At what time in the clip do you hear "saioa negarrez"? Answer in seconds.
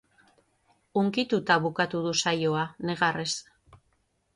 2.25-3.31